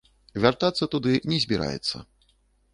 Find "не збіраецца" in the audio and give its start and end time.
1.33-2.05